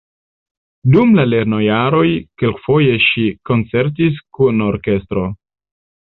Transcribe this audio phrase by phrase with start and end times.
[0.95, 2.05] Dum la lernojaroj
[2.45, 5.29] kelkfoje ŝi koncertis kun orkestro.